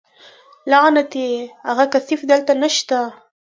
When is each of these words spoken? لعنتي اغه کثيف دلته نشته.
لعنتي 0.71 1.25
اغه 1.71 1.85
کثيف 1.93 2.21
دلته 2.31 2.53
نشته. 2.63 2.99